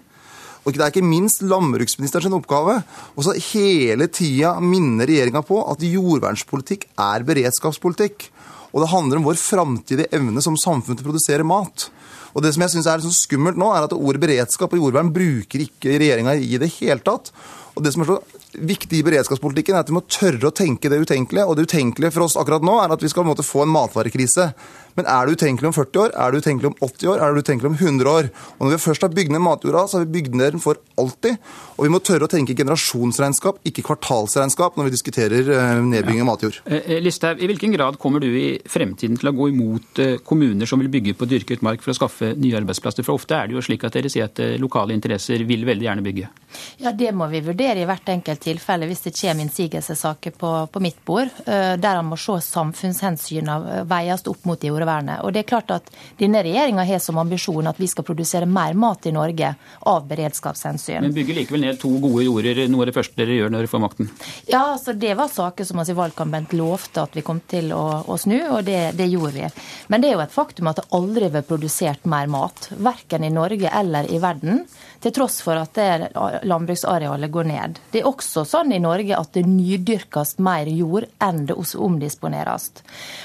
Og 0.66 0.74
Det 0.74 0.82
er 0.82 0.90
ikke 0.90 1.06
minst 1.06 1.44
landbruksministerens 1.46 2.34
oppgave 2.34 2.80
å 3.14 3.34
hele 3.52 4.08
tida 4.10 4.56
minne 4.58 5.06
regjeringa 5.06 5.44
på 5.46 5.60
at 5.70 5.84
jordvernspolitikk 5.86 6.88
er 6.98 7.26
beredskapspolitikk. 7.28 8.32
Og 8.76 8.84
det 8.84 8.92
handler 8.92 9.22
om 9.22 9.28
vår 9.30 9.40
framtidige 9.40 10.12
evne 10.16 10.44
som 10.44 10.58
samfunn 10.60 10.98
til 10.98 11.06
å 11.06 11.10
produsere 11.14 11.48
mat. 11.48 11.88
Og 12.36 12.44
det 12.44 12.52
som 12.52 12.66
jeg 12.66 12.74
synes 12.74 12.90
er 12.92 13.04
så 13.06 13.14
skummelt 13.16 13.56
nå, 13.60 13.70
er 13.72 13.88
at 13.88 13.96
ordet 13.96 14.20
beredskap 14.26 14.74
og 14.76 14.82
jordvern 14.82 15.14
bruker 15.16 15.64
ikke 15.64 15.96
regjeringa 16.02 16.36
i 16.36 16.60
det 16.60 16.74
hele 16.76 17.00
tatt. 17.00 17.32
Og 17.76 17.84
det 17.84 17.92
som 17.92 18.06
er 18.06 18.08
så 18.08 18.18
viktig 18.56 19.02
i 19.02 19.04
beredskapspolitikken, 19.04 19.76
er 19.76 19.84
at 19.84 19.92
vi 19.92 19.98
må 19.98 20.06
tørre 20.08 20.48
å 20.48 20.56
tenke 20.56 20.92
det 20.92 21.02
utenkelige. 21.04 21.44
Og 21.44 21.58
det 21.58 21.68
utenkelige 21.68 22.14
for 22.16 22.28
oss 22.28 22.38
akkurat 22.40 22.64
nå 22.64 22.78
er 22.80 22.94
at 22.96 23.04
vi 23.04 23.12
skal 23.12 23.28
få 23.44 23.66
en 23.66 23.74
matvarekrise. 23.74 24.52
Men 24.96 25.10
er 25.12 25.28
det 25.28 25.36
utenkelig 25.36 25.68
om 25.68 25.76
40 25.76 26.02
år, 26.06 26.14
er 26.16 26.32
det 26.32 26.40
utenkelig 26.40 26.70
om 26.72 26.76
80 26.88 27.10
år, 27.12 27.20
er 27.20 27.34
det 27.34 27.44
utenkelig 27.44 27.68
om 27.68 27.76
100 27.76 28.12
år? 28.12 28.30
Og 28.56 28.62
når 28.64 28.72
vi 28.78 28.84
først 28.86 29.04
har 29.04 29.12
bygd 29.12 29.34
ned 29.36 29.44
matjorda, 29.44 29.82
så 29.92 29.98
har 29.98 30.06
vi 30.06 30.14
bygd 30.14 30.38
ned 30.40 30.56
den 30.56 30.64
for 30.64 30.80
alltid. 31.02 31.36
Og 31.76 31.84
vi 31.84 31.92
må 31.92 32.00
tørre 32.00 32.30
å 32.30 32.32
tenke 32.32 32.56
generasjonsregnskap, 32.56 33.60
ikke 33.68 33.84
kvartalsregnskap, 33.90 34.80
når 34.80 34.88
vi 34.88 34.96
diskuterer 34.96 35.52
eh, 35.52 35.82
nedbygging 35.84 36.24
av 36.24 36.30
matjord. 36.30 36.62
Ja. 36.64 36.80
Eh, 36.80 37.04
Listhaug, 37.04 37.44
i 37.44 37.52
hvilken 37.52 37.76
grad 37.76 38.00
kommer 38.00 38.24
du 38.24 38.30
i 38.32 38.48
fremtiden 38.72 39.20
til 39.20 39.34
å 39.34 39.36
gå 39.36 39.50
imot 39.52 40.00
eh, 40.00 40.16
kommuner 40.24 40.70
som 40.70 40.80
vil 40.80 40.94
bygge 40.96 41.18
på 41.20 41.28
dyrket 41.28 41.66
mark 41.66 41.84
for 41.84 41.92
å 41.92 42.00
skaffe 42.00 42.32
nye 42.40 42.56
arbeidsplasser? 42.62 43.04
For 43.04 43.20
ofte 43.20 43.36
er 43.36 43.52
det 43.52 43.60
jo 43.60 43.68
slik 43.68 43.84
at 43.84 44.00
dere 44.00 44.14
sier 44.14 44.32
at 44.32 44.40
lokale 44.64 44.96
interesser 44.96 45.44
vil 45.44 45.68
veldig 45.68 45.90
gjerne 45.90 46.08
bygge. 46.08 46.32
Ja, 46.84 46.92
det 46.92 47.12
må 47.16 47.28
vi 47.32 47.44
vurdere 47.46 47.82
i 47.82 47.88
hvert 47.88 48.10
enkelt 48.12 48.44
tilfelle 48.44 48.90
hvis 48.90 49.06
det 49.08 49.16
kommer 49.18 49.46
innsigelsessaker 49.46 50.36
på, 50.40 50.52
på 50.72 50.84
mitt 50.84 51.00
bord, 51.06 51.32
der 51.46 51.96
han 51.96 52.08
må 52.08 52.18
se 52.20 52.38
samfunnshensynene 52.44 53.86
veies 53.90 54.26
opp 54.30 54.46
mot 54.48 54.64
jordvernet. 54.64 55.22
Og 55.24 55.34
det 55.34 55.44
er 55.44 55.50
klart 55.50 55.72
at 55.76 55.92
Denne 56.20 56.42
regjeringa 56.46 56.84
har 56.88 57.00
som 57.04 57.18
ambisjon 57.20 57.68
at 57.68 57.80
vi 57.80 57.88
skal 57.92 58.06
produsere 58.08 58.48
mer 58.50 58.74
mat 58.74 59.06
i 59.06 59.14
Norge 59.16 59.52
av 59.92 60.06
beredskapshensyn. 60.08 61.02
Men 61.04 61.16
bygger 61.16 61.40
likevel 61.40 61.66
ned 61.66 61.80
to 61.82 61.92
gode 62.04 62.26
jorder, 62.26 62.62
noe 62.72 62.86
av 62.86 62.90
det 62.90 62.96
første 62.96 63.20
dere 63.20 63.38
gjør 63.40 63.52
når 63.54 63.66
dere 63.66 63.72
får 63.74 63.84
makten? 63.84 64.10
Ja, 64.50 64.62
altså 64.76 64.96
det 64.98 65.14
var 65.20 65.32
saker 65.32 65.68
som 65.68 65.82
vi 65.82 65.92
i 65.92 65.98
valgkampen 65.98 66.48
lovte 66.56 67.06
at 67.06 67.18
vi 67.18 67.24
kom 67.26 67.42
til 67.50 67.72
å, 67.76 67.84
å 68.08 68.18
snu, 68.22 68.38
og 68.48 68.64
det, 68.68 68.96
det, 69.00 69.10
gjorde 69.12 69.34
vi. 69.36 69.50
Men 69.92 70.04
det 70.04 70.12
er 70.12 70.18
jo 70.18 70.26
et 70.26 70.36
faktum 70.36 70.72
at 70.72 70.82
det 70.82 70.88
aldri 70.96 71.28
har 71.28 71.36
vært 71.38 71.52
produsert 71.52 72.10
mer 72.10 72.30
mat. 72.32 72.70
Verken 72.76 73.26
i 73.26 73.34
Norge 73.34 73.72
eller 73.72 74.10
i 74.12 74.22
verden. 74.24 74.64
Til 75.04 75.14
tross 75.14 75.42
for 75.46 75.60
at 75.60 75.76
det 75.76 76.12
landbruksarealet 76.48 77.32
går 77.32 77.50
ned. 77.50 77.80
Det 77.92 78.02
er 78.02 78.10
også 78.10 78.46
sånn 78.48 78.74
i 78.76 78.82
Norge 78.82 79.18
at 79.18 79.34
det 79.36 79.46
nydyrkes 79.50 80.36
mer 80.44 80.70
jord 80.72 81.08
enn 81.24 81.46
det 81.50 81.58
omdisponeres. 81.58 82.70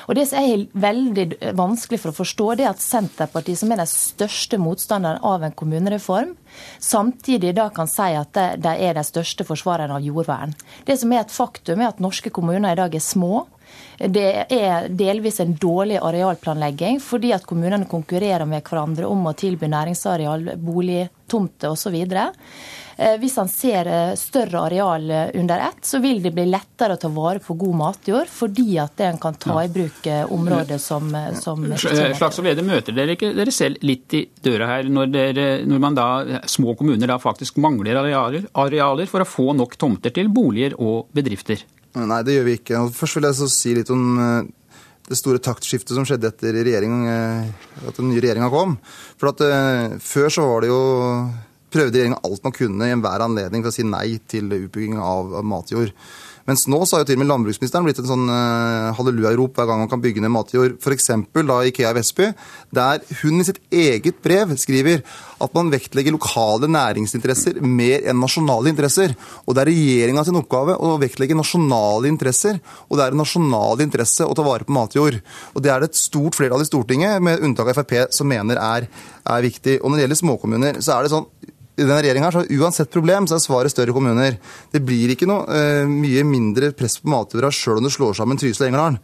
Og 0.08 0.16
det 0.18 0.26
som 0.30 0.42
er 0.42 0.66
veldig 0.72 1.54
vanskelig 1.58 2.00
for 2.02 2.12
å 2.12 2.18
forstå, 2.20 2.48
det 2.58 2.66
er 2.66 2.72
at 2.72 2.84
Senterpartiet, 2.84 3.60
som 3.60 3.72
er 3.72 3.82
den 3.82 3.90
største 3.90 4.60
motstanderen 4.60 5.22
av 5.26 5.44
en 5.46 5.56
kommunereform, 5.56 6.34
samtidig 6.82 7.54
da 7.58 7.68
kan 7.74 7.90
si 7.90 8.10
at 8.18 8.36
de 8.60 8.74
er 8.74 8.96
de 8.96 9.06
største 9.06 9.46
forsvarerne 9.46 9.98
av 9.98 10.04
jordvern. 10.04 10.56
Det 10.86 10.98
som 11.00 11.12
er 11.12 11.24
et 11.24 11.34
faktum, 11.34 11.80
er 11.80 11.92
at 11.92 12.02
norske 12.02 12.32
kommuner 12.34 12.74
i 12.74 12.80
dag 12.80 12.94
er 12.94 13.04
små. 13.04 13.46
Det 14.00 14.28
er 14.48 14.88
delvis 14.96 15.40
en 15.44 15.54
dårlig 15.60 15.98
arealplanlegging, 16.00 17.00
fordi 17.04 17.34
at 17.36 17.44
kommunene 17.48 17.88
konkurrerer 17.88 18.48
med 18.48 18.64
hverandre 18.64 19.08
om 19.08 19.26
å 19.28 19.36
tilby 19.36 19.68
næringsareal, 19.68 20.54
bolig, 20.56 21.02
tomter 21.30 21.74
osv. 21.74 21.96
Eh, 23.00 23.16
hvis 23.16 23.36
han 23.40 23.48
ser 23.48 23.88
eh, 23.88 24.14
større 24.18 24.60
areal 24.66 25.10
eh, 25.10 25.30
under 25.40 25.62
ett, 25.70 25.84
så 25.86 25.98
vil 26.02 26.18
det 26.20 26.34
bli 26.36 26.44
lettere 26.50 26.98
å 26.98 27.00
ta 27.00 27.08
vare 27.08 27.40
på 27.40 27.56
god 27.56 27.78
matjord, 27.80 28.28
fordi 28.28 28.76
at 28.82 29.00
en 29.06 29.20
kan 29.22 29.38
ta 29.40 29.56
i 29.64 29.70
bruk 29.72 30.08
områder 30.28 30.80
som, 30.82 31.08
som 31.40 31.64
Slagsvold 31.80 32.44
Vedum, 32.44 32.68
møter 32.68 32.96
dere 32.96 33.16
ikke 33.16 33.32
dere 33.36 33.54
selv 33.54 33.80
litt 33.86 34.16
i 34.18 34.24
døra 34.44 34.68
her 34.74 34.92
når, 34.92 35.12
dere, 35.14 35.48
når 35.64 35.82
man 35.82 35.96
da, 35.96 36.08
små 36.44 36.76
kommuner 36.76 37.08
da 37.08 37.16
faktisk 37.22 37.60
mangler 37.62 38.02
arealer, 38.02 38.48
arealer 38.60 39.08
for 39.08 39.24
å 39.24 39.28
få 39.28 39.52
nok 39.56 39.78
tomter 39.80 40.12
til 40.16 40.28
boliger 40.32 40.76
og 40.76 41.08
bedrifter? 41.16 41.64
Nei, 41.98 42.22
det 42.22 42.36
gjør 42.36 42.46
vi 42.46 42.56
ikke. 42.60 42.80
Først 42.94 43.18
vil 43.18 43.26
jeg 43.26 43.50
si 43.50 43.74
litt 43.74 43.90
om 43.90 44.20
det 45.10 45.18
store 45.18 45.42
taktskiftet 45.42 45.96
som 45.96 46.04
skjedde 46.06 46.28
etter 46.30 46.54
at 46.54 47.96
den 47.96 48.10
nye 48.12 48.22
regjeringa 48.22 48.50
kom. 48.52 48.76
For 49.18 49.32
at 49.32 49.42
Før 50.04 50.30
så 50.30 50.44
var 50.46 50.62
det 50.62 50.70
jo 50.70 50.82
prøvde 51.70 51.96
regjeringa 51.98 52.20
alt 52.26 52.46
man 52.46 52.54
kunne 52.54 52.88
i 52.88 52.94
enhver 52.94 53.24
anledning 53.24 53.64
for 53.64 53.72
å 53.72 53.74
si 53.74 53.86
nei 53.86 54.18
til 54.30 54.50
utbygging 54.54 54.98
av, 55.02 55.40
matjord. 55.46 55.92
Mens 56.48 56.66
nå 56.70 56.80
så 56.84 56.96
har 56.96 57.04
jo 57.04 57.10
til 57.10 57.18
og 57.18 57.22
med 57.22 57.30
landbruksministeren 57.30 57.86
blitt 57.86 58.00
en 58.02 58.08
sånn 58.08 58.30
uh, 58.30 58.92
hallelujarop 58.96 59.58
hver 59.58 59.68
gang 59.68 59.82
man 59.82 59.90
kan 59.90 60.02
bygge 60.02 60.22
ned 60.24 60.32
matjord. 60.34 60.78
F.eks. 60.80 61.10
da 61.36 61.58
Ikea 61.68 61.92
Vestby, 61.96 62.30
der 62.74 63.04
hun 63.20 63.42
i 63.42 63.46
sitt 63.46 63.60
eget 63.74 64.22
brev 64.24 64.54
skriver 64.60 65.04
at 65.40 65.54
man 65.56 65.72
vektlegger 65.72 66.14
lokale 66.14 66.68
næringsinteresser 66.70 67.60
mer 67.64 68.04
enn 68.08 68.20
nasjonale 68.20 68.72
interesser. 68.72 69.14
Og 69.46 69.56
det 69.56 69.64
er 69.64 69.72
regjeringa 69.72 70.24
sin 70.26 70.40
oppgave 70.40 70.76
å 70.76 70.96
vektlegge 71.00 71.38
nasjonale 71.38 72.10
interesser, 72.10 72.60
og 72.88 72.98
det 72.98 73.06
er 73.06 73.16
en 73.16 73.22
nasjonal 73.22 73.84
interesse 73.84 74.26
å 74.26 74.36
ta 74.36 74.44
vare 74.46 74.66
på 74.68 74.76
matjord. 74.76 75.20
Og 75.54 75.64
det 75.64 75.72
er 75.72 75.82
det 75.82 75.92
et 75.92 76.02
stort 76.02 76.38
flertall 76.38 76.64
i 76.64 76.68
Stortinget, 76.68 77.20
med 77.24 77.44
unntak 77.44 77.72
av 77.72 77.80
Frp, 77.80 77.96
som 78.14 78.28
mener 78.30 78.60
er, 78.60 78.88
er 79.24 79.46
viktig. 79.46 79.80
Og 79.80 79.90
når 79.90 80.00
det 80.00 80.06
gjelder 80.06 80.22
småkommuner, 80.24 80.84
så 80.84 80.96
er 80.96 81.06
det 81.06 81.14
sånn 81.14 81.28
i 81.80 81.86
denne 81.86 82.02
regjeringa 82.04 82.30
så 82.34 82.44
uansett 82.58 82.92
problem, 82.92 83.26
så 83.26 83.38
er 83.38 83.42
svaret 83.44 83.72
større 83.72 83.94
kommuner. 83.96 84.36
Det 84.70 84.82
blir 84.84 85.14
ikke 85.14 85.28
noe 85.30 85.46
uh, 85.48 85.88
mye 85.88 86.22
mindre 86.28 86.72
press 86.76 87.00
på 87.00 87.10
matjorda 87.10 87.50
sjøl 87.54 87.80
om 87.80 87.88
du 87.88 87.92
slår 87.92 88.20
sammen 88.20 88.40
Trysil 88.40 88.66
og 88.66 88.70
Engerdal. 88.70 89.00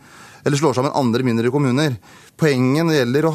Eller 0.46 0.60
slår 0.60 0.76
sammen 0.76 0.94
andre 0.94 1.24
mindre 1.26 1.50
kommuner. 1.50 1.96
Poenget 2.38 2.84
når 2.84 2.92
det 2.92 2.98
gjelder 3.00 3.26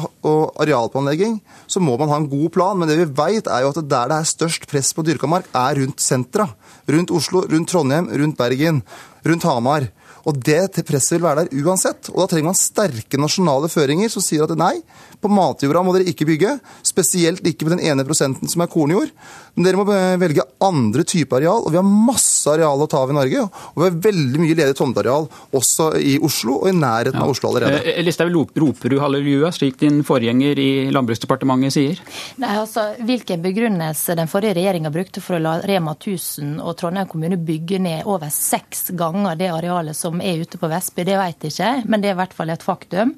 arealplanlegging, 0.62 1.34
så 1.68 1.82
må 1.82 1.98
man 2.00 2.08
ha 2.08 2.16
en 2.22 2.28
god 2.30 2.48
plan. 2.54 2.78
Men 2.78 2.88
det 2.88 2.96
vi 3.02 3.08
vet 3.18 3.50
er 3.50 3.64
jo 3.66 3.72
at 3.74 3.80
der 3.82 4.12
det 4.12 4.16
er 4.16 4.30
størst 4.30 4.64
press 4.70 4.94
på 4.96 5.04
dyrka 5.04 5.28
mark, 5.28 5.50
er 5.52 5.82
rundt 5.82 6.00
sentra. 6.00 6.46
Rundt 6.88 7.12
Oslo, 7.12 7.42
rundt 7.50 7.68
Trondheim, 7.68 8.08
rundt 8.08 8.38
Bergen, 8.38 8.80
rundt 9.26 9.46
Hamar. 9.48 9.88
Og 10.28 10.38
det 10.38 10.84
presset 10.86 11.16
vil 11.16 11.24
være 11.24 11.44
der 11.44 11.62
uansett. 11.64 12.10
Og 12.12 12.22
da 12.22 12.28
trenger 12.30 12.52
man 12.52 12.58
sterke 12.58 13.20
nasjonale 13.20 13.70
føringer 13.72 14.10
som 14.12 14.22
sier 14.24 14.44
at 14.44 14.54
nei, 14.58 14.76
på 15.22 15.30
matjorda 15.30 15.82
må 15.86 15.94
dere 15.96 16.10
ikke 16.10 16.26
bygge. 16.28 16.56
Spesielt 16.86 17.46
ikke 17.46 17.66
med 17.66 17.76
den 17.76 17.86
ene 17.90 18.06
prosenten 18.06 18.50
som 18.50 18.62
er 18.62 18.70
kornjord. 18.70 19.10
Men 19.54 19.66
dere 19.66 19.78
må 19.80 19.86
velge 20.20 20.46
andre 20.64 21.04
typer 21.08 21.40
areal. 21.40 21.66
Og 21.66 21.74
vi 21.74 21.80
har 21.80 21.86
masse 21.86 22.50
areal 22.50 22.82
å 22.82 22.88
ta 22.90 23.02
av 23.02 23.12
i 23.12 23.16
Norge. 23.16 23.44
Og 23.72 23.82
vi 23.82 23.88
har 23.88 23.98
veldig 24.06 24.42
mye 24.42 24.58
ledig 24.58 24.76
tomteareal 24.78 25.28
også 25.58 25.90
i 25.98 26.16
Oslo 26.22 26.60
og 26.62 26.70
i 26.70 26.76
nærheten 26.76 27.18
ja. 27.18 27.26
av 27.26 27.34
Oslo 27.34 27.50
allerede. 27.50 27.82
Eh, 27.92 28.02
Listhaug, 28.06 28.54
roper 28.62 28.94
du 28.94 28.98
halleluja, 29.02 29.52
slik 29.54 29.78
din 29.82 30.00
forgjenger 30.06 30.58
i 30.62 30.70
Landbruksdepartementet 30.94 31.76
sier? 31.76 32.02
Nei, 32.42 32.54
altså, 32.62 32.92
Hvilken 33.02 33.42
begrunnelse 33.44 34.16
den 34.18 34.30
forrige 34.30 34.56
regjeringa 34.58 34.90
brukte 34.94 35.22
for 35.24 35.38
å 35.38 35.42
la 35.42 35.56
Rema 35.66 35.94
1000 35.98 36.56
og 36.62 36.76
Trondheim 36.78 37.10
kommune 37.10 37.38
bygge 37.42 37.80
ned 37.82 38.08
over 38.08 38.32
seks 38.32 38.90
ganger 38.98 39.11
det 39.38 39.50
arealet 39.52 39.96
som 39.96 40.20
er 40.22 40.42
ute 40.42 40.58
på 40.58 40.70
Vestby, 40.70 41.04
det 41.06 41.18
vet 41.20 41.46
jeg 41.46 41.52
ikke, 41.52 41.72
men 41.88 42.02
det 42.02 42.10
er 42.10 42.16
i 42.16 42.20
hvert 42.20 42.36
fall 42.36 42.52
et 42.54 42.64
faktum. 42.64 43.14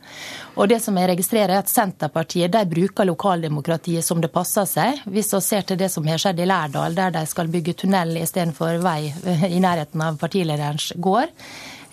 Og 0.55 0.71
det 0.71 0.81
som 0.85 0.97
jeg 0.99 1.11
registrerer, 1.11 1.55
er 1.55 1.65
at 1.65 1.73
Senterpartiet 1.73 2.53
de 2.55 2.65
bruker 2.71 3.09
lokaldemokratiet 3.09 4.07
som 4.07 4.21
det 4.23 4.33
passer 4.35 4.69
seg. 4.69 5.03
Hvis 5.07 5.33
vi 5.35 5.43
ser 5.45 5.69
til 5.69 5.81
det 5.81 5.91
som 5.93 6.07
har 6.09 6.21
skjedd 6.23 6.43
i 6.43 6.49
Lærdal, 6.49 6.97
der 6.97 7.15
de 7.15 7.25
skal 7.31 7.53
bygge 7.53 7.77
tunnel 7.85 8.17
istedenfor 8.23 8.81
vei 8.85 9.13
i 9.51 9.63
nærheten 9.63 10.03
av 10.05 10.19
partilederens 10.21 10.93
gård. 10.97 11.33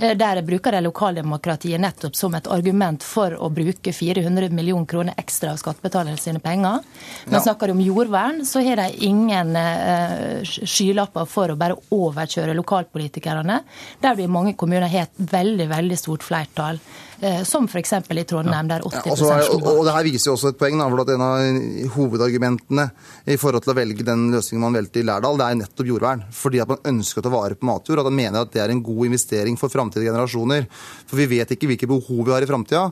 Eh, 0.02 0.18
der 0.18 0.42
bruker 0.42 0.72
de 0.72 0.82
lokaldemokratiet 0.82 1.82
nettopp 1.82 2.16
som 2.16 2.34
et 2.36 2.48
argument 2.50 3.04
for 3.06 3.36
å 3.38 3.50
bruke 3.54 3.94
400 3.94 4.50
millioner 4.50 4.90
kroner 4.90 5.20
ekstra 5.22 5.54
av 5.54 5.60
skattebetalerne 5.62 6.18
sine 6.18 6.42
penger. 6.42 6.82
Men 7.28 7.38
ja. 7.38 7.44
snakker 7.46 7.70
de 7.70 7.78
om 7.78 7.84
jordvern, 7.86 8.42
så 8.46 8.64
har 8.66 8.82
de 8.82 9.06
ingen 9.06 9.54
uh, 9.54 10.42
skylapper 10.42 11.30
for 11.30 11.54
å 11.54 11.60
bare 11.60 11.78
overkjøre 11.94 12.58
lokalpolitikerne. 12.58 13.62
Der 14.02 14.18
blir 14.18 14.32
mange 14.32 14.56
kommuner 14.58 14.90
har 14.90 15.06
et 15.06 15.24
veldig, 15.32 15.70
veldig 15.70 16.00
stort 16.02 16.26
flertall. 16.26 16.82
Eh, 17.22 17.44
som 17.44 17.68
f.eks. 17.70 17.94
i 17.94 18.24
Trondheim, 18.26 18.66
der 18.66 18.82
80 18.82 18.96
ja, 18.98 19.12
altså, 19.14 19.58
og, 19.60 19.68
og 19.70 19.84
det 19.86 19.94
her 19.94 20.06
viser 20.08 20.32
jo 20.32 20.34
også 20.34 20.50
et 20.56 20.58
poeng. 20.58 20.80
Da, 20.82 20.88
for 20.90 21.04
at 21.04 21.12
En 21.14 21.22
av 21.22 21.92
hovedargumentene 21.94 22.86
i 23.30 23.38
forhold 23.38 23.62
til 23.62 23.74
å 23.76 23.78
velge 23.78 24.06
den 24.08 24.24
løsningen 24.34 24.64
man 24.66 24.78
valgte 24.80 25.04
i 25.04 25.06
Lærdal, 25.06 25.38
det 25.38 25.46
er 25.46 25.60
nettopp 25.60 25.92
jordvern. 25.92 26.24
Fordi 26.34 26.64
at 26.64 26.72
man 26.72 26.82
ønsker 26.96 27.22
å 27.22 27.26
ta 27.28 27.34
vare 27.36 27.60
på 27.60 27.70
matjord, 27.70 28.02
og 28.02 28.08
at 28.08 28.10
man 28.10 28.20
mener 28.24 28.42
at 28.42 28.56
det 28.56 28.64
er 28.64 28.74
en 28.74 28.82
god 28.82 29.12
investering 29.12 29.60
for 29.62 29.70
framtidige 29.70 30.10
generasjoner. 30.10 30.66
For 31.06 31.22
vi 31.22 31.30
vet 31.36 31.54
ikke 31.54 31.70
hvilke 31.70 31.92
behov 31.92 32.26
vi 32.26 32.34
har 32.34 32.42
i 32.42 32.50
framtida. 32.50 32.88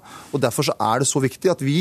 Derfor 0.45 0.69
så 0.69 0.77
er 0.77 1.01
det 1.01 1.09
så 1.09 1.23
viktig 1.25 1.49
at 1.55 1.65
vi 1.65 1.79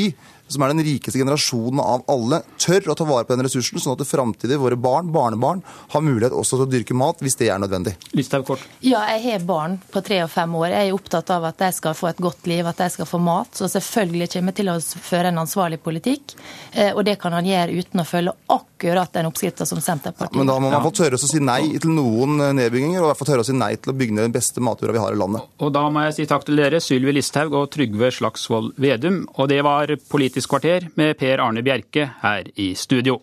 som 0.49 0.63
er 0.65 0.73
den 0.73 0.83
rikeste 0.85 1.21
generasjonen 1.21 1.81
av 1.83 2.05
alle, 2.11 2.41
tør 2.59 2.91
å 2.91 2.97
ta 2.97 3.07
vare 3.07 3.27
på 3.27 3.35
den 3.35 3.45
ressursen, 3.45 3.81
sånn 3.81 3.95
at 3.95 4.03
det 4.03 4.09
framtidig 4.09 4.59
våre 4.61 4.77
barn, 4.79 5.11
barnebarn, 5.13 5.63
har 5.93 6.05
mulighet 6.05 6.35
også 6.35 6.57
til 6.57 6.65
å 6.65 6.69
dyrke 6.69 6.97
mat 6.97 7.21
hvis 7.23 7.37
det 7.39 7.51
er 7.53 7.61
nødvendig. 7.61 7.95
Listhaug 8.17 8.47
kort. 8.49 8.65
Ja, 8.85 9.03
jeg 9.13 9.25
har 9.27 9.45
barn 9.47 9.77
på 9.93 10.03
tre 10.05 10.21
og 10.25 10.31
fem 10.33 10.55
år. 10.59 10.71
Jeg 10.73 10.89
er 10.89 10.97
opptatt 10.97 11.33
av 11.35 11.49
at 11.51 11.61
de 11.61 11.71
skal 11.75 11.97
få 11.97 12.11
et 12.11 12.23
godt 12.23 12.49
liv, 12.49 12.65
at 12.67 12.81
de 12.81 12.89
skal 12.93 13.09
få 13.09 13.21
mat. 13.23 13.53
Så 13.55 13.69
selvfølgelig 13.71 14.31
kommer 14.35 14.53
jeg 14.53 14.61
til 14.61 14.73
å 14.73 14.79
føre 15.11 15.33
en 15.33 15.43
ansvarlig 15.43 15.81
politikk. 15.83 16.35
Eh, 16.73 16.91
og 16.93 17.05
det 17.07 17.19
kan 17.21 17.35
han 17.37 17.47
gjøre 17.47 17.79
uten 17.79 18.03
å 18.03 18.07
følge 18.07 18.35
akkurat 18.47 18.68
den 18.79 19.29
oppskrifta 19.29 19.65
som 19.65 19.81
Senterpartiet 19.81 20.37
Men 20.37 20.49
da 20.49 20.57
må 20.59 20.71
man 20.71 20.83
få 20.83 20.91
tørre 20.95 21.19
å 21.19 21.21
si 21.21 21.41
nei 21.43 21.77
til 21.81 21.93
noen 21.95 22.37
nedbygginger, 22.57 23.01
og 23.01 23.07
i 23.07 23.09
hvert 23.11 23.21
fall 23.21 23.31
tørre 23.31 23.45
å 23.45 23.49
si 23.49 23.57
nei 23.57 23.73
til 23.77 23.93
å 23.93 23.97
bygge 23.99 24.15
ned 24.15 24.29
den 24.29 24.35
beste 24.35 24.63
matjorda 24.63 24.95
vi 24.95 25.03
har 25.03 25.15
i 25.15 25.19
landet. 25.19 25.49
Og 25.59 25.73
da 25.75 25.85
må 25.91 26.05
jeg 26.07 26.17
si 26.19 26.27
takk 26.29 26.47
til 26.47 26.61
dere, 26.61 26.81
Sylvi 26.83 27.15
Listhaug 27.15 27.55
og 27.59 27.69
Trygve 27.75 28.11
Slagsvold 28.15 28.73
Vedum. 28.81 29.25
Og 29.37 29.51
det 29.51 29.61
var 29.65 29.95
Politisk 30.09 30.55
kvarter 30.55 30.89
med 30.99 31.17
Per 31.19 31.43
Arne 31.43 31.63
Bjerke 31.65 32.09
her 32.23 32.49
i 32.55 32.73
studio. 32.79 33.19